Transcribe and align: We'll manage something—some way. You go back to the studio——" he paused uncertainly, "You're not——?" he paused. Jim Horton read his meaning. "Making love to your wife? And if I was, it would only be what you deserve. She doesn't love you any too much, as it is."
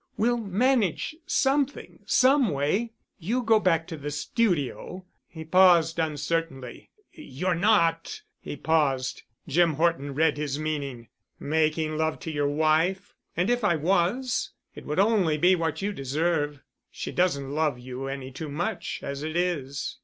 We'll 0.17 0.37
manage 0.39 1.15
something—some 1.27 2.49
way. 2.49 2.93
You 3.19 3.43
go 3.43 3.59
back 3.59 3.85
to 3.89 3.97
the 3.97 4.09
studio——" 4.09 5.05
he 5.27 5.43
paused 5.45 5.99
uncertainly, 5.99 6.89
"You're 7.11 7.53
not——?" 7.53 8.21
he 8.39 8.55
paused. 8.57 9.21
Jim 9.47 9.73
Horton 9.73 10.15
read 10.15 10.37
his 10.37 10.57
meaning. 10.57 11.09
"Making 11.39 11.99
love 11.99 12.17
to 12.21 12.31
your 12.31 12.49
wife? 12.49 13.13
And 13.37 13.47
if 13.51 13.63
I 13.63 13.75
was, 13.75 14.49
it 14.73 14.87
would 14.87 14.97
only 14.97 15.37
be 15.37 15.55
what 15.55 15.83
you 15.83 15.93
deserve. 15.93 16.63
She 16.89 17.11
doesn't 17.11 17.53
love 17.53 17.77
you 17.77 18.07
any 18.07 18.31
too 18.31 18.49
much, 18.49 19.01
as 19.03 19.21
it 19.21 19.35
is." 19.37 19.99